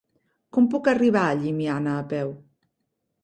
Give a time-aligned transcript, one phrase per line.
[0.55, 2.33] Com puc arribar a Llimiana a peu?